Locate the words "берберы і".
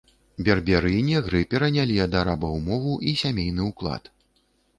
0.45-1.03